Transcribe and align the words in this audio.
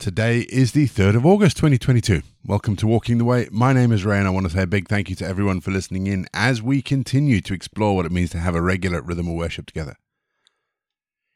Today 0.00 0.46
is 0.48 0.72
the 0.72 0.88
3rd 0.88 1.16
of 1.16 1.26
August 1.26 1.58
2022. 1.58 2.22
Welcome 2.46 2.74
to 2.76 2.86
Walking 2.86 3.18
the 3.18 3.24
Way. 3.26 3.50
My 3.52 3.74
name 3.74 3.92
is 3.92 4.02
Ray, 4.02 4.16
and 4.16 4.26
I 4.26 4.30
want 4.30 4.46
to 4.46 4.52
say 4.52 4.62
a 4.62 4.66
big 4.66 4.88
thank 4.88 5.10
you 5.10 5.16
to 5.16 5.26
everyone 5.26 5.60
for 5.60 5.72
listening 5.72 6.06
in 6.06 6.24
as 6.32 6.62
we 6.62 6.80
continue 6.80 7.42
to 7.42 7.52
explore 7.52 7.94
what 7.94 8.06
it 8.06 8.10
means 8.10 8.30
to 8.30 8.38
have 8.38 8.54
a 8.54 8.62
regular 8.62 9.02
rhythm 9.02 9.28
of 9.28 9.34
worship 9.34 9.66
together. 9.66 9.96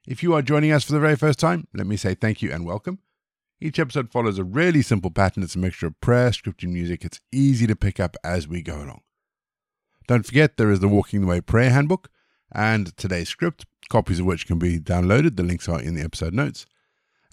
If 0.09 0.23
you 0.23 0.33
are 0.33 0.41
joining 0.41 0.73
us 0.73 0.83
for 0.83 0.93
the 0.93 0.99
very 0.99 1.15
first 1.15 1.39
time, 1.39 1.69
let 1.75 1.87
me 1.87 1.99
say 1.99 2.15
thank 2.15 2.41
you 2.41 2.51
and 2.53 2.65
welcome. 2.65 3.01
Each 3.61 3.79
episode 3.79 4.11
follows 4.11 4.39
a 4.39 4.45
really 4.45 4.81
simple 4.81 5.11
pattern. 5.11 5.43
It's 5.43 5.57
a 5.57 5.59
mixture 5.59 5.89
of 5.89 6.01
prayer, 6.01 6.33
scripture, 6.33 6.67
and 6.67 6.73
music. 6.73 7.05
It's 7.05 7.21
easy 7.31 7.67
to 7.67 7.77
pick 7.77 8.01
up 8.01 8.17
as 8.25 8.49
we 8.49 8.63
go 8.63 8.77
along. 8.77 9.03
Don't 10.07 10.25
forget, 10.25 10.57
there 10.57 10.71
is 10.71 10.81
the 10.81 10.89
Walking 10.89 11.21
the 11.21 11.27
Way 11.27 11.43
prayer 11.43 11.69
handbook 11.69 12.09
and 12.51 12.97
today's 12.97 13.29
script, 13.29 13.67
copies 13.91 14.21
of 14.21 14.25
which 14.25 14.47
can 14.47 14.59
be 14.59 14.81
downloaded. 14.81 15.37
The 15.37 15.43
links 15.43 15.69
are 15.69 15.83
in 15.83 15.97
the 15.97 16.03
episode 16.03 16.33
notes. 16.33 16.65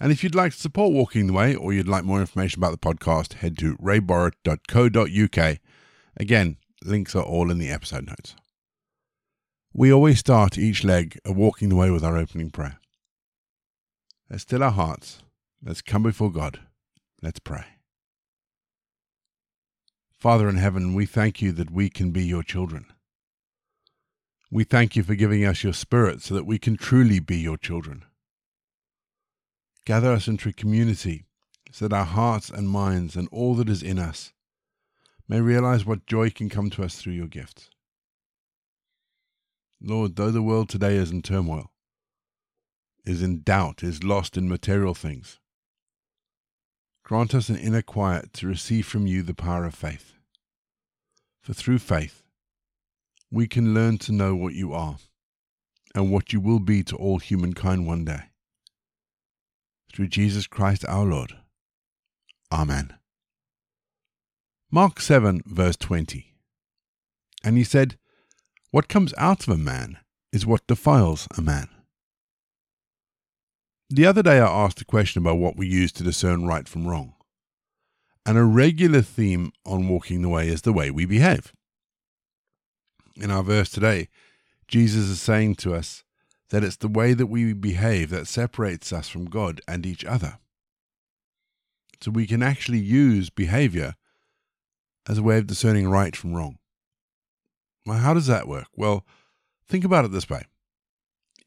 And 0.02 0.10
if 0.10 0.24
you'd 0.24 0.34
like 0.34 0.50
to 0.50 0.58
support 0.58 0.92
Walking 0.92 1.28
the 1.28 1.32
Way 1.32 1.54
or 1.54 1.72
you'd 1.72 1.86
like 1.86 2.02
more 2.02 2.18
information 2.18 2.58
about 2.58 2.72
the 2.72 2.76
podcast, 2.76 3.34
head 3.34 3.56
to 3.58 3.76
rayborrett.co.uk. 3.76 5.58
Again, 6.16 6.56
links 6.84 7.14
are 7.14 7.22
all 7.22 7.52
in 7.52 7.58
the 7.58 7.70
episode 7.70 8.08
notes. 8.08 8.34
We 9.72 9.92
always 9.92 10.18
start 10.18 10.58
each 10.58 10.82
leg 10.82 11.20
of 11.24 11.36
Walking 11.36 11.68
the 11.68 11.76
Way 11.76 11.92
with 11.92 12.02
our 12.02 12.16
opening 12.16 12.50
prayer. 12.50 12.80
Let's 14.28 14.42
still 14.42 14.64
our 14.64 14.72
hearts. 14.72 15.22
Let's 15.64 15.82
come 15.82 16.02
before 16.02 16.32
God. 16.32 16.58
Let's 17.22 17.38
pray. 17.38 17.64
Father 20.18 20.48
in 20.48 20.56
heaven, 20.56 20.94
we 20.94 21.06
thank 21.06 21.40
you 21.40 21.52
that 21.52 21.70
we 21.70 21.88
can 21.88 22.10
be 22.10 22.24
your 22.24 22.42
children. 22.42 22.86
We 24.50 24.64
thank 24.64 24.96
you 24.96 25.04
for 25.04 25.14
giving 25.14 25.44
us 25.44 25.62
your 25.62 25.74
spirit 25.74 26.22
so 26.22 26.34
that 26.34 26.44
we 26.44 26.58
can 26.58 26.76
truly 26.76 27.20
be 27.20 27.36
your 27.36 27.56
children. 27.56 28.04
Gather 29.84 30.12
us 30.12 30.28
into 30.28 30.52
community 30.52 31.26
so 31.72 31.88
that 31.88 31.96
our 31.96 32.04
hearts 32.04 32.50
and 32.50 32.68
minds 32.68 33.16
and 33.16 33.28
all 33.32 33.54
that 33.56 33.68
is 33.68 33.82
in 33.82 33.98
us 33.98 34.32
may 35.28 35.40
realize 35.40 35.84
what 35.84 36.06
joy 36.06 36.30
can 36.30 36.48
come 36.48 36.70
to 36.70 36.84
us 36.84 36.96
through 36.96 37.14
your 37.14 37.26
gifts. 37.26 37.68
Lord, 39.80 40.14
though 40.14 40.30
the 40.30 40.42
world 40.42 40.68
today 40.68 40.94
is 40.94 41.10
in 41.10 41.22
turmoil, 41.22 41.72
is 43.04 43.22
in 43.22 43.42
doubt, 43.42 43.82
is 43.82 44.04
lost 44.04 44.36
in 44.36 44.48
material 44.48 44.94
things, 44.94 45.40
grant 47.02 47.34
us 47.34 47.48
an 47.48 47.56
inner 47.56 47.82
quiet 47.82 48.32
to 48.34 48.46
receive 48.46 48.86
from 48.86 49.08
you 49.08 49.24
the 49.24 49.34
power 49.34 49.64
of 49.64 49.74
faith. 49.74 50.12
For 51.40 51.54
through 51.54 51.80
faith, 51.80 52.22
we 53.32 53.48
can 53.48 53.74
learn 53.74 53.98
to 53.98 54.12
know 54.12 54.36
what 54.36 54.54
you 54.54 54.72
are 54.72 54.98
and 55.92 56.12
what 56.12 56.32
you 56.32 56.40
will 56.40 56.60
be 56.60 56.84
to 56.84 56.96
all 56.96 57.18
humankind 57.18 57.84
one 57.84 58.04
day 58.04 58.31
through 59.92 60.08
Jesus 60.08 60.46
Christ 60.46 60.84
our 60.88 61.04
Lord. 61.04 61.34
Amen. 62.50 62.94
Mark 64.70 65.00
7, 65.00 65.42
verse 65.44 65.76
20. 65.76 66.34
And 67.44 67.56
he 67.56 67.64
said, 67.64 67.98
What 68.70 68.88
comes 68.88 69.12
out 69.18 69.46
of 69.46 69.54
a 69.54 69.58
man 69.58 69.98
is 70.32 70.46
what 70.46 70.66
defiles 70.66 71.28
a 71.36 71.42
man. 71.42 71.68
The 73.90 74.06
other 74.06 74.22
day 74.22 74.38
I 74.38 74.64
asked 74.64 74.80
a 74.80 74.86
question 74.86 75.20
about 75.20 75.36
what 75.36 75.56
we 75.56 75.66
use 75.66 75.92
to 75.92 76.02
discern 76.02 76.46
right 76.46 76.66
from 76.66 76.86
wrong. 76.86 77.12
And 78.24 78.38
a 78.38 78.44
regular 78.44 79.02
theme 79.02 79.52
on 79.66 79.88
walking 79.88 80.22
the 80.22 80.30
way 80.30 80.48
is 80.48 80.62
the 80.62 80.72
way 80.72 80.90
we 80.90 81.04
behave. 81.04 81.52
In 83.16 83.30
our 83.30 83.42
verse 83.42 83.68
today, 83.68 84.08
Jesus 84.68 85.08
is 85.10 85.20
saying 85.20 85.56
to 85.56 85.74
us, 85.74 86.01
that 86.52 86.62
it's 86.62 86.76
the 86.76 86.86
way 86.86 87.14
that 87.14 87.28
we 87.28 87.54
behave 87.54 88.10
that 88.10 88.28
separates 88.28 88.92
us 88.92 89.08
from 89.08 89.24
God 89.24 89.62
and 89.66 89.86
each 89.86 90.04
other. 90.04 90.38
So 92.02 92.10
we 92.10 92.26
can 92.26 92.42
actually 92.42 92.78
use 92.78 93.30
behavior 93.30 93.94
as 95.08 95.16
a 95.16 95.22
way 95.22 95.38
of 95.38 95.46
discerning 95.46 95.88
right 95.88 96.14
from 96.14 96.34
wrong. 96.34 96.58
Well, 97.86 97.98
how 97.98 98.12
does 98.12 98.26
that 98.26 98.46
work? 98.46 98.66
Well, 98.76 99.06
think 99.66 99.82
about 99.82 100.04
it 100.04 100.12
this 100.12 100.28
way 100.28 100.42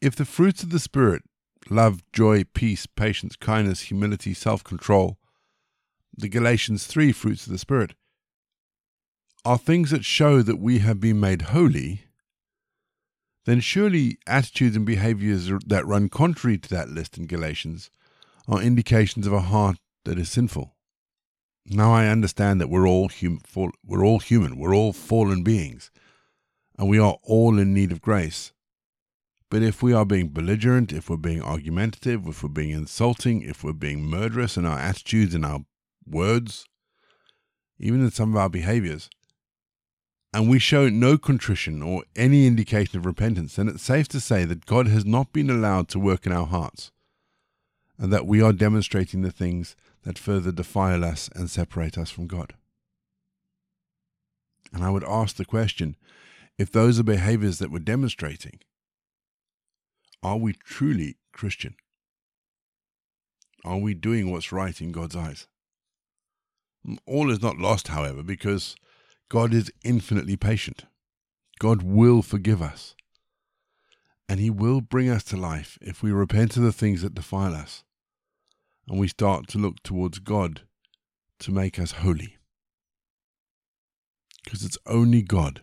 if 0.01 0.15
the 0.15 0.25
fruits 0.25 0.63
of 0.63 0.71
the 0.71 0.79
Spirit, 0.79 1.21
love, 1.69 2.01
joy, 2.11 2.43
peace, 2.43 2.87
patience, 2.87 3.35
kindness, 3.35 3.81
humility, 3.81 4.33
self 4.33 4.63
control, 4.63 5.19
the 6.17 6.29
Galatians 6.29 6.87
3 6.87 7.11
fruits 7.11 7.45
of 7.45 7.51
the 7.51 7.59
Spirit, 7.59 7.93
are 9.45 9.59
things 9.59 9.91
that 9.91 10.03
show 10.03 10.41
that 10.41 10.59
we 10.59 10.79
have 10.79 10.99
been 10.99 11.19
made 11.19 11.43
holy, 11.43 12.05
then 13.45 13.59
surely 13.59 14.17
attitudes 14.27 14.75
and 14.75 14.85
behaviors 14.85 15.49
that 15.67 15.85
run 15.85 16.09
contrary 16.09 16.57
to 16.57 16.69
that 16.69 16.89
list 16.89 17.17
in 17.17 17.27
Galatians 17.27 17.89
are 18.47 18.61
indications 18.61 19.25
of 19.25 19.33
a 19.33 19.41
heart 19.41 19.77
that 20.03 20.19
is 20.19 20.29
sinful. 20.29 20.75
Now 21.65 21.93
I 21.93 22.07
understand 22.07 22.61
that 22.61 22.69
we're 22.69 22.87
all 22.87 23.09
hum- 23.09 23.41
fall- 23.45 23.71
we're 23.83 24.05
all 24.05 24.19
human, 24.19 24.57
we're 24.57 24.75
all 24.75 24.93
fallen 24.93 25.43
beings, 25.43 25.89
and 26.77 26.87
we 26.87 26.99
are 26.99 27.17
all 27.23 27.57
in 27.57 27.73
need 27.73 27.91
of 27.91 28.01
grace. 28.01 28.51
But 29.49 29.61
if 29.63 29.81
we 29.81 29.93
are 29.93 30.05
being 30.05 30.29
belligerent, 30.29 30.91
if 30.91 31.09
we're 31.09 31.17
being 31.17 31.41
argumentative, 31.41 32.27
if 32.27 32.43
we're 32.43 32.49
being 32.49 32.71
insulting, 32.71 33.41
if 33.41 33.63
we're 33.63 33.73
being 33.73 34.03
murderous 34.03 34.57
in 34.57 34.65
our 34.65 34.77
attitudes 34.77 35.33
and 35.33 35.45
our 35.45 35.61
words, 36.05 36.65
even 37.79 38.01
in 38.01 38.11
some 38.11 38.31
of 38.31 38.37
our 38.37 38.49
behaviors, 38.49 39.09
and 40.35 40.49
we 40.49 40.59
show 40.59 40.89
no 40.89 41.17
contrition 41.17 41.81
or 41.81 42.03
any 42.13 42.45
indication 42.45 42.99
of 42.99 43.05
repentance, 43.05 43.55
then 43.55 43.69
it's 43.69 43.81
safe 43.81 44.09
to 44.09 44.19
say 44.19 44.43
that 44.43 44.65
God 44.65 44.85
has 44.89 45.05
not 45.05 45.31
been 45.31 45.49
allowed 45.49 45.87
to 45.87 45.99
work 45.99 46.25
in 46.25 46.33
our 46.33 46.45
hearts, 46.45 46.91
and 47.97 48.11
that 48.11 48.27
we 48.27 48.41
are 48.41 48.51
demonstrating 48.51 49.21
the 49.21 49.31
things 49.31 49.77
that 50.03 50.19
further 50.19 50.51
defile 50.51 51.05
us 51.05 51.29
and 51.33 51.49
separate 51.49 51.97
us 51.97 52.09
from 52.09 52.27
God. 52.27 52.53
And 54.73 54.83
I 54.83 54.89
would 54.89 55.05
ask 55.05 55.37
the 55.37 55.45
question 55.45 55.95
if 56.57 56.69
those 56.69 56.99
are 56.99 57.03
behaviors 57.03 57.59
that 57.59 57.71
we're 57.71 57.79
demonstrating, 57.79 58.59
are 60.21 60.37
we 60.37 60.51
truly 60.51 61.15
Christian? 61.31 61.75
Are 63.63 63.77
we 63.77 63.93
doing 63.93 64.33
what's 64.33 64.51
right 64.51 64.81
in 64.81 64.91
God's 64.91 65.15
eyes? 65.15 65.47
All 67.05 67.31
is 67.31 67.41
not 67.41 67.57
lost, 67.57 67.87
however, 67.87 68.21
because 68.21 68.75
God 69.29 69.53
is 69.53 69.71
infinitely 69.83 70.37
patient. 70.37 70.85
God 71.59 71.81
will 71.81 72.21
forgive 72.21 72.61
us. 72.61 72.95
And 74.27 74.39
He 74.39 74.49
will 74.49 74.81
bring 74.81 75.09
us 75.09 75.23
to 75.25 75.37
life 75.37 75.77
if 75.81 76.01
we 76.01 76.11
repent 76.11 76.57
of 76.57 76.63
the 76.63 76.71
things 76.71 77.01
that 77.01 77.15
defile 77.15 77.55
us 77.55 77.83
and 78.87 78.99
we 78.99 79.07
start 79.07 79.47
to 79.47 79.57
look 79.57 79.81
towards 79.83 80.19
God 80.19 80.61
to 81.39 81.51
make 81.51 81.79
us 81.79 81.93
holy. 81.93 82.37
Because 84.43 84.63
it's 84.63 84.77
only 84.85 85.21
God 85.21 85.61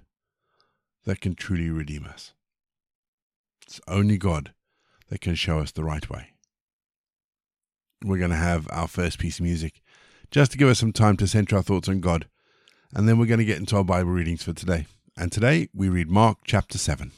that 1.04 1.20
can 1.20 1.34
truly 1.34 1.70
redeem 1.70 2.04
us. 2.04 2.34
It's 3.66 3.80
only 3.86 4.18
God 4.18 4.52
that 5.08 5.20
can 5.20 5.34
show 5.34 5.60
us 5.60 5.70
the 5.70 5.84
right 5.84 6.08
way. 6.10 6.32
We're 8.04 8.18
going 8.18 8.30
to 8.30 8.36
have 8.36 8.66
our 8.70 8.88
first 8.88 9.18
piece 9.18 9.38
of 9.38 9.44
music 9.44 9.80
just 10.30 10.52
to 10.52 10.58
give 10.58 10.68
us 10.68 10.80
some 10.80 10.92
time 10.92 11.16
to 11.18 11.28
center 11.28 11.56
our 11.56 11.62
thoughts 11.62 11.88
on 11.88 12.00
God 12.00 12.26
and 12.94 13.08
then 13.08 13.18
we're 13.18 13.26
going 13.26 13.38
to 13.38 13.44
get 13.44 13.58
into 13.58 13.76
our 13.76 13.84
Bible 13.84 14.10
readings 14.10 14.42
for 14.42 14.52
today. 14.52 14.86
And 15.16 15.30
today 15.30 15.68
we 15.74 15.88
read 15.88 16.08
Mark 16.08 16.38
chapter 16.44 16.78
7. 16.78 17.12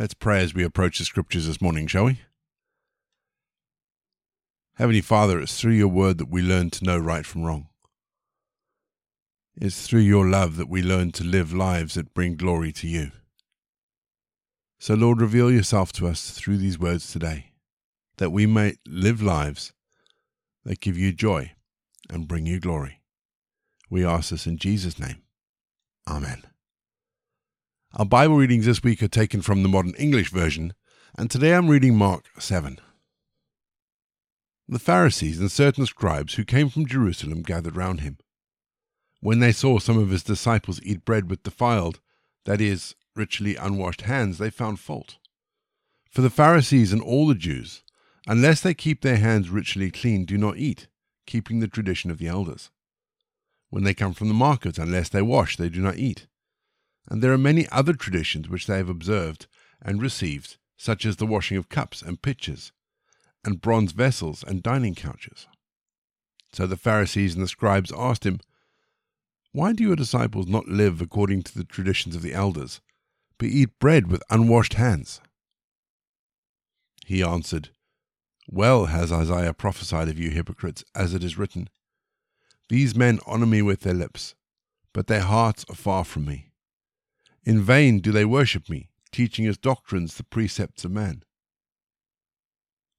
Let's 0.00 0.14
pray 0.14 0.42
as 0.42 0.54
we 0.54 0.64
approach 0.64 0.98
the 0.98 1.04
scriptures 1.04 1.46
this 1.46 1.60
morning, 1.60 1.86
shall 1.86 2.06
we? 2.06 2.20
Heavenly 4.76 5.02
Father, 5.02 5.38
it's 5.38 5.60
through 5.60 5.74
your 5.74 5.88
word 5.88 6.16
that 6.16 6.30
we 6.30 6.40
learn 6.40 6.70
to 6.70 6.84
know 6.86 6.96
right 6.96 7.26
from 7.26 7.42
wrong. 7.42 7.68
It's 9.60 9.86
through 9.86 10.00
your 10.00 10.26
love 10.26 10.56
that 10.56 10.70
we 10.70 10.82
learn 10.82 11.12
to 11.12 11.24
live 11.24 11.52
lives 11.52 11.96
that 11.96 12.14
bring 12.14 12.36
glory 12.36 12.72
to 12.72 12.88
you. 12.88 13.10
So, 14.78 14.94
Lord, 14.94 15.20
reveal 15.20 15.52
yourself 15.52 15.92
to 15.92 16.06
us 16.06 16.30
through 16.30 16.56
these 16.56 16.78
words 16.78 17.12
today, 17.12 17.52
that 18.16 18.32
we 18.32 18.46
may 18.46 18.76
live 18.86 19.20
lives 19.20 19.74
that 20.64 20.80
give 20.80 20.96
you 20.96 21.12
joy 21.12 21.52
and 22.08 22.26
bring 22.26 22.46
you 22.46 22.58
glory. 22.58 23.02
We 23.90 24.06
ask 24.06 24.30
this 24.30 24.46
in 24.46 24.56
Jesus' 24.56 24.98
name. 24.98 25.20
Amen. 26.08 26.44
Our 27.94 28.06
Bible 28.06 28.36
readings 28.36 28.66
this 28.66 28.84
week 28.84 29.02
are 29.02 29.08
taken 29.08 29.42
from 29.42 29.64
the 29.64 29.68
Modern 29.68 29.94
English 29.94 30.30
Version, 30.30 30.74
and 31.18 31.28
today 31.28 31.54
I'm 31.54 31.66
reading 31.66 31.96
Mark 31.96 32.26
7. 32.38 32.78
The 34.68 34.78
Pharisees 34.78 35.40
and 35.40 35.50
certain 35.50 35.86
scribes 35.86 36.34
who 36.34 36.44
came 36.44 36.68
from 36.68 36.86
Jerusalem 36.86 37.42
gathered 37.42 37.74
round 37.74 38.02
him. 38.02 38.18
When 39.18 39.40
they 39.40 39.50
saw 39.50 39.80
some 39.80 39.98
of 39.98 40.10
his 40.10 40.22
disciples 40.22 40.80
eat 40.84 41.04
bread 41.04 41.28
with 41.28 41.42
defiled, 41.42 41.98
that 42.44 42.60
is, 42.60 42.94
ritually 43.16 43.56
unwashed 43.56 44.02
hands, 44.02 44.38
they 44.38 44.50
found 44.50 44.78
fault. 44.78 45.18
For 46.12 46.20
the 46.20 46.30
Pharisees 46.30 46.92
and 46.92 47.02
all 47.02 47.26
the 47.26 47.34
Jews, 47.34 47.82
unless 48.28 48.60
they 48.60 48.72
keep 48.72 49.02
their 49.02 49.16
hands 49.16 49.50
ritually 49.50 49.90
clean, 49.90 50.24
do 50.24 50.38
not 50.38 50.58
eat, 50.58 50.86
keeping 51.26 51.58
the 51.58 51.66
tradition 51.66 52.12
of 52.12 52.18
the 52.18 52.28
elders. 52.28 52.70
When 53.68 53.82
they 53.82 53.94
come 53.94 54.14
from 54.14 54.28
the 54.28 54.34
market, 54.34 54.78
unless 54.78 55.08
they 55.08 55.22
wash, 55.22 55.56
they 55.56 55.68
do 55.68 55.80
not 55.80 55.96
eat. 55.96 56.28
And 57.08 57.22
there 57.22 57.32
are 57.32 57.38
many 57.38 57.68
other 57.70 57.92
traditions 57.92 58.48
which 58.48 58.66
they 58.66 58.76
have 58.76 58.88
observed 58.88 59.46
and 59.82 60.02
received, 60.02 60.56
such 60.76 61.04
as 61.04 61.16
the 61.16 61.26
washing 61.26 61.56
of 61.56 61.68
cups 61.68 62.02
and 62.02 62.22
pitchers, 62.22 62.72
and 63.44 63.60
bronze 63.60 63.92
vessels 63.92 64.44
and 64.46 64.62
dining 64.62 64.94
couches. 64.94 65.46
So 66.52 66.66
the 66.66 66.76
Pharisees 66.76 67.34
and 67.34 67.42
the 67.42 67.48
scribes 67.48 67.92
asked 67.96 68.26
him, 68.26 68.40
Why 69.52 69.72
do 69.72 69.82
your 69.82 69.96
disciples 69.96 70.46
not 70.46 70.68
live 70.68 71.00
according 71.00 71.42
to 71.44 71.56
the 71.56 71.64
traditions 71.64 72.16
of 72.16 72.22
the 72.22 72.34
elders, 72.34 72.80
but 73.38 73.48
eat 73.48 73.78
bread 73.78 74.10
with 74.10 74.22
unwashed 74.30 74.74
hands? 74.74 75.20
He 77.06 77.22
answered, 77.22 77.70
Well 78.48 78.86
has 78.86 79.12
Isaiah 79.12 79.54
prophesied 79.54 80.08
of 80.08 80.18
you 80.18 80.30
hypocrites, 80.30 80.84
as 80.94 81.14
it 81.14 81.24
is 81.24 81.38
written, 81.38 81.68
These 82.68 82.94
men 82.94 83.20
honor 83.26 83.46
me 83.46 83.62
with 83.62 83.80
their 83.80 83.94
lips, 83.94 84.34
but 84.92 85.06
their 85.06 85.22
hearts 85.22 85.64
are 85.68 85.74
far 85.74 86.04
from 86.04 86.26
me. 86.26 86.49
In 87.44 87.62
vain 87.62 88.00
do 88.00 88.12
they 88.12 88.24
worship 88.24 88.68
me, 88.68 88.90
teaching 89.12 89.46
as 89.46 89.56
doctrines 89.56 90.14
the 90.14 90.24
precepts 90.24 90.84
of 90.84 90.90
man. 90.90 91.22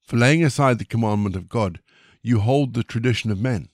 For 0.03 0.17
laying 0.17 0.43
aside 0.43 0.79
the 0.79 0.85
commandment 0.85 1.35
of 1.35 1.47
God, 1.47 1.79
you 2.21 2.39
hold 2.39 2.73
the 2.73 2.83
tradition 2.83 3.31
of 3.31 3.39
men, 3.39 3.69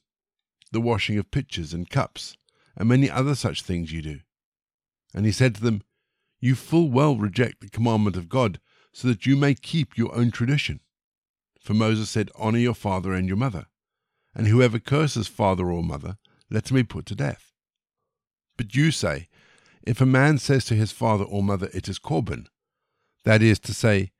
the 0.71 0.81
washing 0.81 1.17
of 1.17 1.31
pitchers 1.31 1.73
and 1.73 1.89
cups, 1.89 2.35
and 2.75 2.89
many 2.89 3.09
other 3.09 3.35
such 3.35 3.63
things 3.63 3.91
you 3.91 4.01
do. 4.01 4.19
And 5.13 5.25
he 5.25 5.31
said 5.31 5.55
to 5.55 5.61
them, 5.61 5.83
you 6.39 6.55
full 6.55 6.89
well 6.89 7.17
reject 7.17 7.61
the 7.61 7.69
commandment 7.69 8.15
of 8.15 8.29
God, 8.29 8.59
so 8.93 9.07
that 9.07 9.25
you 9.25 9.35
may 9.35 9.53
keep 9.53 9.97
your 9.97 10.15
own 10.15 10.31
tradition. 10.31 10.79
For 11.59 11.73
Moses 11.73 12.09
said, 12.09 12.31
Honor 12.35 12.59
your 12.59 12.75
father 12.75 13.13
and 13.13 13.27
your 13.27 13.37
mother, 13.37 13.65
and 14.33 14.47
whoever 14.47 14.79
curses 14.79 15.27
father 15.27 15.71
or 15.71 15.83
mother, 15.83 16.17
let 16.49 16.69
him 16.69 16.75
be 16.75 16.83
put 16.83 17.05
to 17.07 17.15
death. 17.15 17.51
But 18.55 18.75
you 18.75 18.91
say, 18.91 19.27
If 19.87 20.01
a 20.01 20.05
man 20.05 20.37
says 20.37 20.65
to 20.65 20.75
his 20.75 20.91
father 20.91 21.23
or 21.23 21.41
mother, 21.41 21.69
It 21.73 21.87
is 21.87 21.97
Corban, 21.97 22.47
that 23.23 23.41
is 23.41 23.57
to 23.59 23.73
say, 23.73 24.11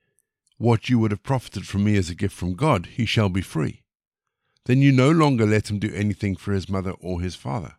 what 0.58 0.90
you 0.90 0.98
would 1.00 1.12
have 1.12 1.22
profited 1.22 1.68
from 1.68 1.84
me 1.84 1.98
as 1.98 2.10
a 2.10 2.16
gift 2.16 2.36
from 2.36 2.56
God, 2.56 2.88
he 2.88 3.06
shall 3.06 3.30
be 3.30 3.42
free. 3.42 3.84
Then 4.66 4.82
you 4.82 4.92
no 4.92 5.12
longer 5.12 5.46
let 5.46 5.70
him 5.70 5.78
do 5.78 5.94
anything 5.94 6.36
for 6.36 6.54
his 6.54 6.68
mother 6.68 6.92
or 6.92 7.22
his 7.22 7.36
father 7.36 7.76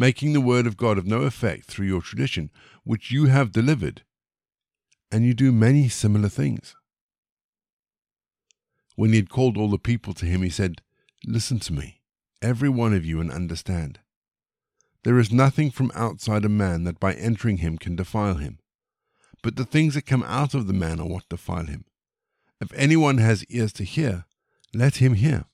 making 0.00 0.32
the 0.32 0.40
word 0.40 0.66
of 0.66 0.78
God 0.78 0.96
of 0.96 1.06
no 1.06 1.22
effect 1.22 1.66
through 1.66 1.86
your 1.86 2.00
tradition, 2.00 2.50
which 2.84 3.10
you 3.10 3.26
have 3.26 3.52
delivered, 3.52 4.02
and 5.12 5.26
you 5.26 5.34
do 5.34 5.52
many 5.52 5.90
similar 5.90 6.30
things. 6.30 6.74
When 8.96 9.10
he 9.10 9.16
had 9.16 9.28
called 9.28 9.58
all 9.58 9.68
the 9.68 9.78
people 9.78 10.14
to 10.14 10.24
him, 10.24 10.42
he 10.42 10.48
said, 10.48 10.80
Listen 11.26 11.58
to 11.60 11.74
me, 11.74 12.00
every 12.40 12.70
one 12.70 12.94
of 12.94 13.04
you, 13.04 13.20
and 13.20 13.30
understand. 13.30 13.98
There 15.02 15.18
is 15.18 15.32
nothing 15.32 15.70
from 15.70 15.90
outside 15.94 16.44
a 16.44 16.48
man 16.48 16.84
that 16.84 17.00
by 17.00 17.14
entering 17.14 17.58
him 17.58 17.78
can 17.78 17.96
defile 17.96 18.34
him, 18.34 18.58
but 19.42 19.56
the 19.56 19.64
things 19.64 19.94
that 19.94 20.06
come 20.06 20.22
out 20.24 20.54
of 20.54 20.66
the 20.66 20.74
man 20.74 21.00
are 21.00 21.06
what 21.06 21.28
defile 21.28 21.66
him. 21.66 21.84
If 22.60 22.72
anyone 22.74 23.18
has 23.18 23.44
ears 23.46 23.72
to 23.74 23.84
hear, 23.84 24.26
let 24.74 24.96
him 24.96 25.14
hear. 25.14 25.46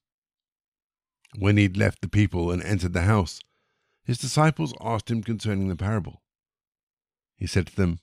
When 1.39 1.57
he 1.57 1.65
had 1.65 1.77
left 1.77 2.01
the 2.01 2.09
people 2.09 2.51
and 2.51 2.63
entered 2.63 2.93
the 2.93 3.03
house, 3.03 3.41
his 4.05 4.19
disciples 4.19 4.75
asked 4.81 5.11
him 5.11 5.23
concerning 5.23 5.69
the 5.69 5.77
parable. 5.77 6.23
He 7.37 7.47
said 7.47 7.69
to 7.69 7.77
them, 7.77 8.01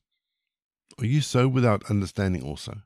Are 0.99 1.05
you 1.05 1.19
so 1.21 1.47
without 1.47 1.89
understanding 1.89 2.43
also? 2.43 2.83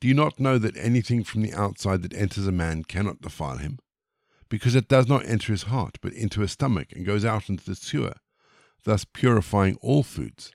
Do 0.00 0.06
you 0.06 0.14
not 0.14 0.38
know 0.38 0.58
that 0.58 0.76
anything 0.76 1.24
from 1.24 1.42
the 1.42 1.54
outside 1.54 2.02
that 2.02 2.14
enters 2.14 2.46
a 2.46 2.52
man 2.52 2.84
cannot 2.84 3.20
defile 3.20 3.56
him? 3.56 3.78
Because 4.48 4.74
it 4.74 4.88
does 4.88 5.06
not 5.06 5.26
enter 5.26 5.52
his 5.52 5.64
heart, 5.64 5.98
but 6.00 6.12
into 6.12 6.40
his 6.40 6.52
stomach, 6.52 6.92
and 6.92 7.04
goes 7.04 7.24
out 7.24 7.48
into 7.48 7.64
the 7.64 7.74
sewer, 7.74 8.14
thus 8.84 9.04
purifying 9.04 9.76
all 9.82 10.02
foods. 10.02 10.52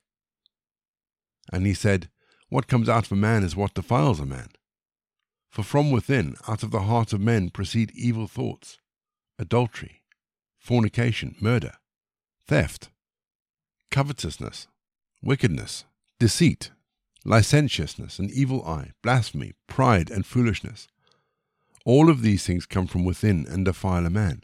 And 1.52 1.66
he 1.66 1.74
said, 1.74 2.10
What 2.50 2.68
comes 2.68 2.90
out 2.90 3.06
of 3.06 3.12
a 3.12 3.16
man 3.16 3.44
is 3.44 3.56
what 3.56 3.74
defiles 3.74 4.20
a 4.20 4.26
man. 4.26 4.50
For 5.50 5.64
from 5.64 5.92
within, 5.92 6.36
out 6.48 6.64
of 6.64 6.72
the 6.72 6.82
heart 6.82 7.14
of 7.14 7.22
men, 7.22 7.52
proceed 7.52 7.92
evil 7.94 8.26
thoughts, 8.26 8.80
adultery, 9.38 10.02
fornication, 10.58 11.36
murder, 11.40 11.74
theft, 12.48 12.90
covetousness, 13.92 14.68
wickedness, 15.22 15.86
deceit, 16.20 16.72
licentiousness, 17.24 18.18
an 18.18 18.30
evil 18.34 18.66
eye, 18.66 18.92
blasphemy, 19.04 19.54
pride, 19.68 20.10
and 20.10 20.26
foolishness. 20.26 20.88
All 21.86 22.10
of 22.10 22.22
these 22.22 22.46
things 22.46 22.66
come 22.66 22.88
from 22.88 23.04
within 23.04 23.46
and 23.48 23.66
defile 23.66 24.06
a 24.06 24.10
man. 24.10 24.44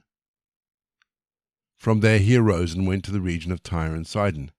From 1.78 2.02
there 2.02 2.20
he 2.20 2.36
arose 2.36 2.74
and 2.74 2.86
went 2.86 3.06
to 3.06 3.12
the 3.12 3.22
region 3.22 3.52
of 3.52 3.64
Tyre 3.64 3.96
and 3.96 4.06
Sidon. 4.06 4.52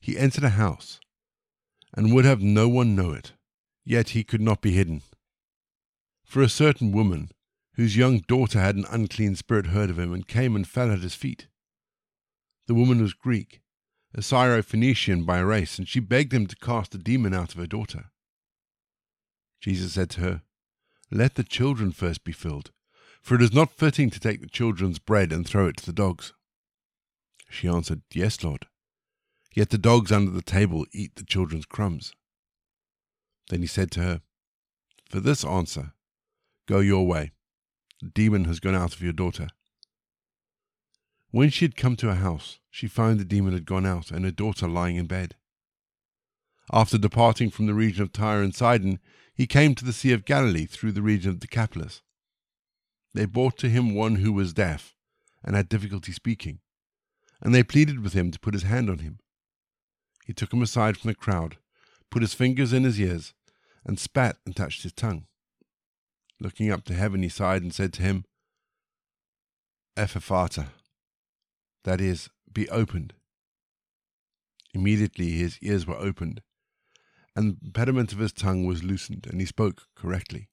He 0.00 0.16
entered 0.16 0.44
a 0.44 0.50
house, 0.50 1.00
and 1.94 2.14
would 2.14 2.24
have 2.24 2.40
no 2.40 2.68
one 2.68 2.96
know 2.96 3.12
it, 3.12 3.32
yet 3.84 4.10
he 4.10 4.24
could 4.24 4.40
not 4.40 4.62
be 4.62 4.72
hidden. 4.72 5.02
For 6.24 6.40
a 6.40 6.48
certain 6.48 6.92
woman, 6.92 7.30
whose 7.74 7.96
young 7.96 8.20
daughter 8.20 8.58
had 8.58 8.76
an 8.76 8.86
unclean 8.90 9.36
spirit 9.36 9.66
heard 9.66 9.90
of 9.90 9.98
him 9.98 10.12
and 10.12 10.26
came 10.26 10.56
and 10.56 10.66
fell 10.66 10.90
at 10.90 11.00
his 11.00 11.14
feet. 11.14 11.46
The 12.66 12.74
woman 12.74 13.00
was 13.00 13.14
Greek, 13.14 13.60
a 14.14 14.20
Syrophoenician 14.20 15.26
by 15.26 15.40
race, 15.40 15.78
and 15.78 15.86
she 15.86 16.00
begged 16.00 16.32
him 16.32 16.46
to 16.46 16.56
cast 16.56 16.92
the 16.92 16.98
demon 16.98 17.34
out 17.34 17.52
of 17.52 17.60
her 17.60 17.66
daughter. 17.66 18.06
Jesus 19.60 19.92
said 19.92 20.10
to 20.10 20.20
her, 20.22 20.42
Let 21.10 21.36
the 21.36 21.44
children 21.44 21.92
first 21.92 22.24
be 22.24 22.32
filled, 22.32 22.70
for 23.22 23.34
it 23.34 23.42
is 23.42 23.52
not 23.52 23.72
fitting 23.72 24.10
to 24.10 24.20
take 24.20 24.40
the 24.40 24.48
children's 24.48 24.98
bread 24.98 25.32
and 25.32 25.46
throw 25.46 25.66
it 25.66 25.76
to 25.78 25.86
the 25.86 25.92
dogs. 25.92 26.32
She 27.48 27.68
answered, 27.68 28.02
Yes, 28.12 28.42
Lord. 28.42 28.66
Yet 29.54 29.70
the 29.70 29.78
dogs 29.78 30.12
under 30.12 30.30
the 30.30 30.42
table 30.42 30.86
eat 30.92 31.16
the 31.16 31.24
children's 31.24 31.66
crumbs. 31.66 32.12
Then 33.48 33.60
he 33.60 33.66
said 33.66 33.90
to 33.92 34.00
her, 34.00 34.20
For 35.08 35.20
this 35.20 35.44
answer, 35.44 35.92
go 36.66 36.80
your 36.80 37.06
way 37.06 37.32
the 38.00 38.08
demon 38.08 38.44
has 38.44 38.60
gone 38.60 38.74
out 38.74 38.94
of 38.94 39.02
your 39.02 39.12
daughter. 39.12 39.48
When 41.30 41.50
she 41.50 41.64
had 41.64 41.76
come 41.76 41.96
to 41.96 42.08
her 42.08 42.22
house, 42.22 42.58
she 42.70 42.86
found 42.86 43.18
the 43.18 43.24
demon 43.24 43.52
had 43.52 43.66
gone 43.66 43.84
out 43.84 44.10
and 44.10 44.24
her 44.24 44.30
daughter 44.30 44.68
lying 44.68 44.96
in 44.96 45.06
bed. 45.06 45.34
After 46.70 46.98
departing 46.98 47.50
from 47.50 47.66
the 47.66 47.74
region 47.74 48.02
of 48.02 48.12
Tyre 48.12 48.42
and 48.42 48.54
Sidon, 48.54 48.98
he 49.34 49.46
came 49.46 49.74
to 49.74 49.84
the 49.84 49.92
Sea 49.92 50.12
of 50.12 50.24
Galilee 50.24 50.66
through 50.66 50.92
the 50.92 51.02
region 51.02 51.30
of 51.30 51.38
Decapolis. 51.38 52.02
They 53.14 53.24
brought 53.24 53.56
to 53.58 53.70
him 53.70 53.94
one 53.94 54.16
who 54.16 54.32
was 54.32 54.52
deaf 54.52 54.94
and 55.42 55.56
had 55.56 55.68
difficulty 55.68 56.12
speaking, 56.12 56.60
and 57.40 57.54
they 57.54 57.62
pleaded 57.62 58.00
with 58.00 58.12
him 58.12 58.30
to 58.30 58.40
put 58.40 58.54
his 58.54 58.64
hand 58.64 58.90
on 58.90 58.98
him. 58.98 59.18
He 60.26 60.34
took 60.34 60.52
him 60.52 60.60
aside 60.60 60.98
from 60.98 61.08
the 61.08 61.14
crowd, 61.14 61.56
put 62.10 62.22
his 62.22 62.34
fingers 62.34 62.72
in 62.72 62.84
his 62.84 63.00
ears, 63.00 63.32
and 63.84 63.98
spat 63.98 64.36
and 64.44 64.54
touched 64.54 64.82
his 64.82 64.92
tongue. 64.92 65.26
Looking 66.38 66.70
up 66.70 66.84
to 66.84 66.94
heaven, 66.94 67.22
he 67.22 67.30
sighed 67.30 67.62
and 67.62 67.74
said 67.74 67.94
to 67.94 68.02
him, 68.02 68.24
Ephphatha, 69.96 70.68
that 71.84 72.00
is, 72.00 72.28
be 72.52 72.68
opened. 72.68 73.14
Immediately 74.74 75.30
his 75.30 75.58
ears 75.62 75.86
were 75.86 75.96
opened, 75.96 76.42
and 77.38 77.56
the 77.60 77.66
impediment 77.66 78.12
of 78.12 78.18
his 78.18 78.32
tongue 78.32 78.64
was 78.64 78.82
loosened, 78.82 79.24
and 79.30 79.38
he 79.38 79.46
spoke 79.46 79.82
correctly. 79.94 80.48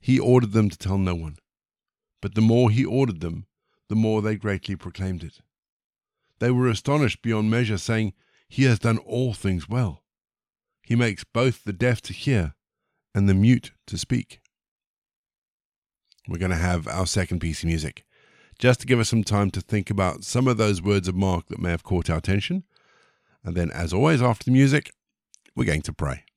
He 0.00 0.18
ordered 0.18 0.50
them 0.50 0.68
to 0.70 0.76
tell 0.76 0.98
no 0.98 1.14
one, 1.14 1.36
but 2.20 2.34
the 2.34 2.40
more 2.40 2.68
he 2.68 2.84
ordered 2.84 3.20
them, 3.20 3.46
the 3.88 3.94
more 3.94 4.20
they 4.20 4.34
greatly 4.34 4.74
proclaimed 4.74 5.22
it. 5.22 5.38
They 6.40 6.50
were 6.50 6.66
astonished 6.66 7.22
beyond 7.22 7.52
measure, 7.52 7.78
saying, 7.78 8.14
He 8.48 8.64
has 8.64 8.80
done 8.80 8.98
all 8.98 9.34
things 9.34 9.68
well. 9.68 10.02
He 10.82 10.96
makes 10.96 11.22
both 11.22 11.62
the 11.62 11.72
deaf 11.72 12.02
to 12.02 12.12
hear 12.12 12.56
and 13.14 13.28
the 13.28 13.34
mute 13.34 13.70
to 13.86 13.96
speak. 13.96 14.40
We're 16.26 16.38
going 16.38 16.50
to 16.50 16.56
have 16.56 16.88
our 16.88 17.06
second 17.06 17.38
piece 17.38 17.62
of 17.62 17.68
music, 17.68 18.04
just 18.58 18.80
to 18.80 18.86
give 18.86 18.98
us 18.98 19.10
some 19.10 19.22
time 19.22 19.52
to 19.52 19.60
think 19.60 19.90
about 19.90 20.24
some 20.24 20.48
of 20.48 20.56
those 20.56 20.82
words 20.82 21.06
of 21.06 21.14
Mark 21.14 21.46
that 21.46 21.60
may 21.60 21.70
have 21.70 21.84
caught 21.84 22.10
our 22.10 22.18
attention. 22.18 22.64
And 23.44 23.56
then, 23.56 23.70
as 23.70 23.92
always, 23.92 24.20
after 24.20 24.46
the 24.46 24.50
music, 24.50 24.90
we're 25.58 25.64
going 25.64 25.82
to 25.82 25.92
pray. 25.92 26.27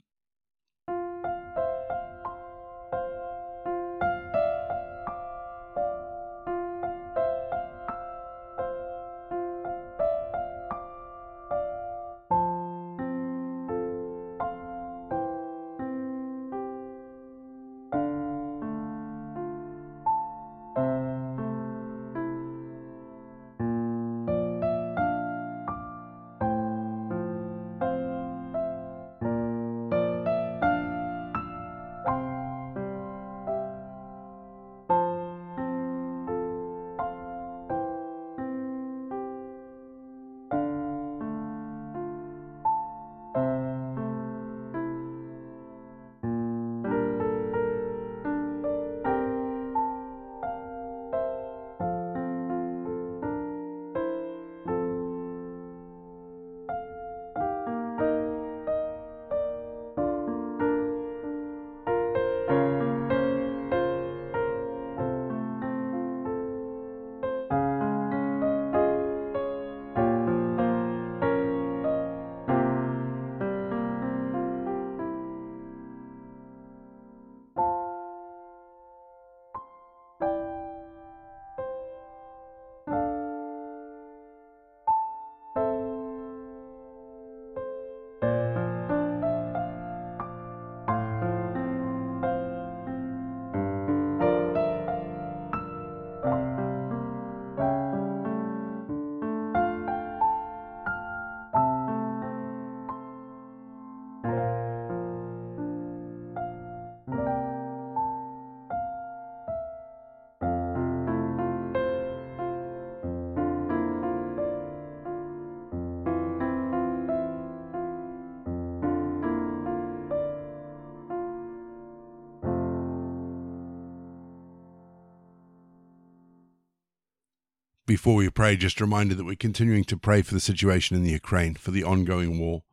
Before 127.92 128.16
we 128.16 128.30
pray, 128.30 128.56
just 128.56 128.80
a 128.80 128.86
reminder 128.86 129.16
that 129.16 129.26
we're 129.26 129.36
continuing 129.36 129.84
to 129.84 129.98
pray 129.98 130.22
for 130.22 130.34
the 130.34 130.40
situation 130.40 130.96
in 130.96 131.04
the 131.04 131.12
Ukraine, 131.12 131.56
for 131.56 131.72
the 131.72 131.84
ongoing 131.84 132.40
war. 132.40 132.64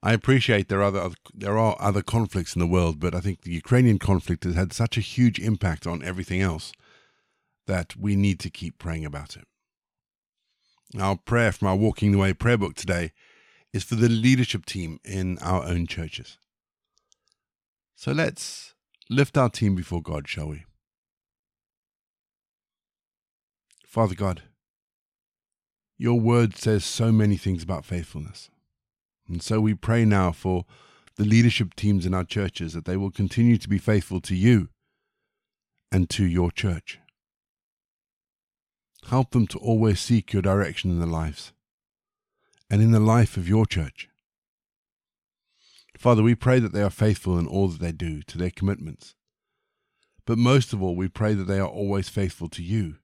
I 0.00 0.12
appreciate 0.12 0.68
there 0.68 0.78
are 0.78 0.94
other 0.94 1.10
there 1.34 1.58
are 1.58 1.76
other 1.80 2.02
conflicts 2.02 2.54
in 2.54 2.60
the 2.60 2.66
world, 2.68 3.00
but 3.00 3.16
I 3.16 3.20
think 3.20 3.42
the 3.42 3.50
Ukrainian 3.50 3.98
conflict 3.98 4.44
has 4.44 4.54
had 4.54 4.72
such 4.72 4.96
a 4.96 5.00
huge 5.00 5.40
impact 5.40 5.88
on 5.88 6.04
everything 6.04 6.40
else 6.40 6.72
that 7.66 7.96
we 7.96 8.14
need 8.14 8.38
to 8.38 8.48
keep 8.48 8.78
praying 8.78 9.04
about 9.04 9.36
it. 9.36 9.44
Our 10.96 11.16
prayer 11.16 11.50
from 11.50 11.66
our 11.66 11.76
Walking 11.76 12.12
the 12.12 12.18
Way 12.18 12.32
prayer 12.32 12.58
book 12.58 12.76
today 12.76 13.10
is 13.72 13.82
for 13.82 13.96
the 13.96 14.08
leadership 14.08 14.64
team 14.66 15.00
in 15.04 15.38
our 15.38 15.64
own 15.64 15.88
churches. 15.88 16.38
So 17.96 18.12
let's 18.12 18.74
lift 19.10 19.36
our 19.36 19.50
team 19.50 19.74
before 19.74 20.00
God, 20.00 20.28
shall 20.28 20.46
we? 20.46 20.64
Father 23.88 24.14
God, 24.14 24.42
your 25.96 26.20
word 26.20 26.54
says 26.54 26.84
so 26.84 27.10
many 27.10 27.38
things 27.38 27.62
about 27.62 27.86
faithfulness. 27.86 28.50
And 29.26 29.42
so 29.42 29.62
we 29.62 29.72
pray 29.72 30.04
now 30.04 30.30
for 30.30 30.66
the 31.16 31.24
leadership 31.24 31.74
teams 31.74 32.04
in 32.04 32.12
our 32.12 32.24
churches 32.24 32.74
that 32.74 32.84
they 32.84 32.98
will 32.98 33.10
continue 33.10 33.56
to 33.56 33.68
be 33.68 33.78
faithful 33.78 34.20
to 34.20 34.34
you 34.34 34.68
and 35.90 36.10
to 36.10 36.26
your 36.26 36.50
church. 36.50 36.98
Help 39.06 39.30
them 39.30 39.46
to 39.46 39.58
always 39.58 40.00
seek 40.00 40.34
your 40.34 40.42
direction 40.42 40.90
in 40.90 40.98
their 40.98 41.08
lives 41.08 41.54
and 42.68 42.82
in 42.82 42.92
the 42.92 43.00
life 43.00 43.38
of 43.38 43.48
your 43.48 43.64
church. 43.64 44.10
Father, 45.96 46.22
we 46.22 46.34
pray 46.34 46.58
that 46.58 46.74
they 46.74 46.82
are 46.82 46.90
faithful 46.90 47.38
in 47.38 47.46
all 47.46 47.68
that 47.68 47.80
they 47.80 47.92
do 47.92 48.20
to 48.24 48.36
their 48.36 48.50
commitments. 48.50 49.14
But 50.26 50.36
most 50.36 50.74
of 50.74 50.82
all, 50.82 50.94
we 50.94 51.08
pray 51.08 51.32
that 51.32 51.44
they 51.44 51.58
are 51.58 51.66
always 51.66 52.10
faithful 52.10 52.50
to 52.50 52.62
you 52.62 52.96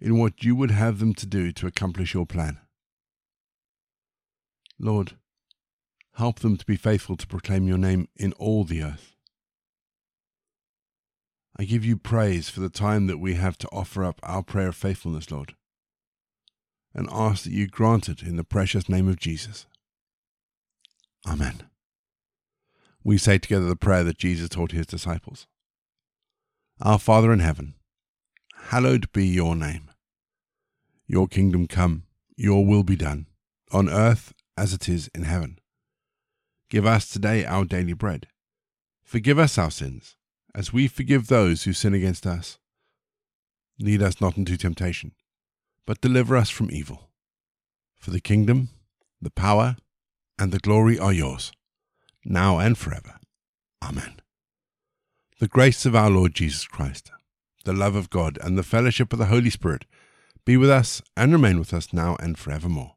in 0.00 0.18
what 0.18 0.44
you 0.44 0.54
would 0.54 0.70
have 0.70 0.98
them 0.98 1.14
to 1.14 1.26
do 1.26 1.52
to 1.52 1.66
accomplish 1.66 2.14
your 2.14 2.26
plan. 2.26 2.58
Lord, 4.78 5.16
help 6.14 6.40
them 6.40 6.56
to 6.56 6.66
be 6.66 6.76
faithful 6.76 7.16
to 7.16 7.26
proclaim 7.26 7.66
your 7.66 7.78
name 7.78 8.08
in 8.16 8.32
all 8.34 8.64
the 8.64 8.82
earth. 8.82 9.16
I 11.58 11.64
give 11.64 11.84
you 11.84 11.96
praise 11.96 12.50
for 12.50 12.60
the 12.60 12.68
time 12.68 13.06
that 13.06 13.18
we 13.18 13.34
have 13.34 13.56
to 13.58 13.68
offer 13.68 14.04
up 14.04 14.20
our 14.22 14.42
prayer 14.42 14.68
of 14.68 14.76
faithfulness, 14.76 15.30
Lord, 15.30 15.54
and 16.94 17.08
ask 17.10 17.44
that 17.44 17.52
you 17.52 17.66
grant 17.66 18.08
it 18.10 18.22
in 18.22 18.36
the 18.36 18.44
precious 18.44 18.88
name 18.88 19.08
of 19.08 19.18
Jesus. 19.18 19.66
Amen. 21.26 21.62
We 23.02 23.16
say 23.16 23.38
together 23.38 23.66
the 23.66 23.76
prayer 23.76 24.04
that 24.04 24.18
Jesus 24.18 24.50
taught 24.50 24.72
his 24.72 24.86
disciples 24.86 25.46
Our 26.80 26.98
Father 26.98 27.32
in 27.32 27.38
heaven, 27.38 27.74
hallowed 28.68 29.10
be 29.12 29.26
your 29.26 29.56
name. 29.56 29.85
Your 31.06 31.28
kingdom 31.28 31.66
come, 31.66 32.04
your 32.36 32.64
will 32.64 32.82
be 32.82 32.96
done, 32.96 33.26
on 33.72 33.88
earth 33.88 34.32
as 34.56 34.72
it 34.72 34.88
is 34.88 35.08
in 35.14 35.22
heaven. 35.22 35.58
Give 36.68 36.86
us 36.86 37.08
today 37.08 37.44
our 37.44 37.64
daily 37.64 37.92
bread. 37.92 38.26
Forgive 39.04 39.38
us 39.38 39.56
our 39.56 39.70
sins, 39.70 40.16
as 40.54 40.72
we 40.72 40.88
forgive 40.88 41.28
those 41.28 41.62
who 41.62 41.72
sin 41.72 41.94
against 41.94 42.26
us. 42.26 42.58
Lead 43.78 44.02
us 44.02 44.20
not 44.20 44.36
into 44.36 44.56
temptation, 44.56 45.12
but 45.86 46.00
deliver 46.00 46.36
us 46.36 46.50
from 46.50 46.70
evil. 46.70 47.10
For 47.94 48.10
the 48.10 48.20
kingdom, 48.20 48.70
the 49.20 49.30
power, 49.30 49.76
and 50.38 50.50
the 50.50 50.58
glory 50.58 50.98
are 50.98 51.12
yours, 51.12 51.52
now 52.24 52.58
and 52.58 52.76
forever. 52.76 53.20
Amen. 53.82 54.20
The 55.38 55.48
grace 55.48 55.86
of 55.86 55.94
our 55.94 56.10
Lord 56.10 56.34
Jesus 56.34 56.66
Christ 56.66 57.12
the 57.66 57.74
love 57.74 57.96
of 57.96 58.08
God, 58.08 58.38
and 58.40 58.56
the 58.56 58.62
fellowship 58.62 59.12
of 59.12 59.18
the 59.18 59.26
Holy 59.26 59.50
Spirit 59.50 59.84
be 60.46 60.56
with 60.56 60.70
us 60.70 61.02
and 61.14 61.32
remain 61.32 61.58
with 61.58 61.74
us 61.74 61.92
now 61.92 62.16
and 62.18 62.38
forevermore. 62.38 62.94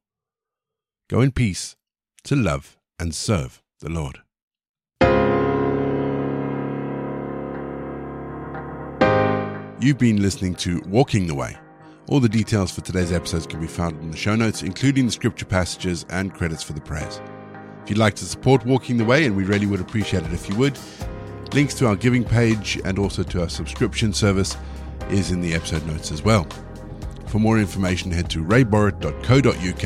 Go 1.09 1.19
in 1.19 1.31
peace 1.31 1.75
to 2.23 2.35
love 2.37 2.77
and 2.97 3.13
serve 3.13 3.61
the 3.81 3.89
Lord. 3.89 4.19
You've 9.81 9.97
been 9.97 10.21
listening 10.21 10.55
to 10.55 10.81
Walking 10.87 11.27
the 11.27 11.35
Way. 11.35 11.57
All 12.07 12.21
the 12.21 12.29
details 12.29 12.71
for 12.71 12.79
today's 12.81 13.11
episodes 13.11 13.45
can 13.45 13.59
be 13.59 13.67
found 13.67 14.01
in 14.01 14.11
the 14.11 14.17
show 14.17 14.35
notes, 14.35 14.63
including 14.63 15.07
the 15.07 15.11
scripture 15.11 15.45
passages 15.45 16.05
and 16.09 16.33
credits 16.33 16.63
for 16.63 16.71
the 16.71 16.81
prayers. 16.81 17.19
If 17.83 17.89
you'd 17.89 17.99
like 17.99 18.15
to 18.15 18.25
support 18.25 18.65
Walking 18.65 18.97
the 18.97 19.05
Way, 19.05 19.25
and 19.25 19.35
we 19.35 19.43
really 19.43 19.65
would 19.65 19.81
appreciate 19.81 20.23
it 20.23 20.33
if 20.33 20.47
you 20.47 20.55
would, 20.55 20.77
Links 21.53 21.73
to 21.73 21.87
our 21.87 21.95
giving 21.95 22.23
page 22.23 22.79
and 22.85 22.99
also 22.99 23.23
to 23.23 23.41
our 23.41 23.49
subscription 23.49 24.13
service 24.13 24.55
is 25.09 25.31
in 25.31 25.41
the 25.41 25.55
episode 25.55 25.85
notes 25.87 26.11
as 26.11 26.23
well. 26.23 26.47
For 27.29 27.37
more 27.37 27.59
information, 27.59 28.11
head 28.11 28.27
to 28.31 28.43
rayborrett.co.uk 28.43 29.83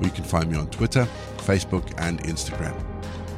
or 0.00 0.04
you 0.04 0.10
can 0.10 0.24
find 0.24 0.50
me 0.50 0.56
on 0.56 0.66
Twitter, 0.70 1.06
Facebook, 1.36 1.92
and 1.98 2.22
Instagram. 2.22 2.74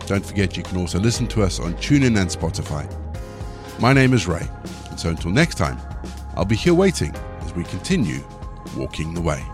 Don't 0.06 0.24
forget 0.24 0.56
you 0.56 0.62
can 0.62 0.78
also 0.78 1.00
listen 1.00 1.26
to 1.28 1.42
us 1.42 1.58
on 1.58 1.74
TuneIn 1.74 2.20
and 2.20 2.30
Spotify. 2.30 2.86
My 3.80 3.92
name 3.92 4.14
is 4.14 4.28
Ray, 4.28 4.46
and 4.90 5.00
so 5.00 5.08
until 5.08 5.32
next 5.32 5.56
time, 5.56 5.76
I'll 6.36 6.44
be 6.44 6.54
here 6.54 6.74
waiting 6.74 7.12
as 7.40 7.52
we 7.54 7.64
continue 7.64 8.20
walking 8.76 9.12
the 9.12 9.20
way. 9.20 9.44